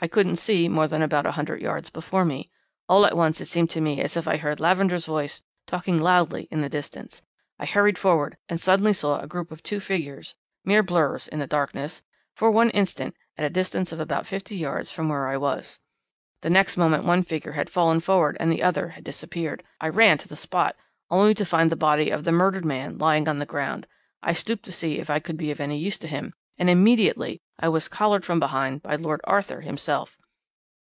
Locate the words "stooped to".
24.34-24.72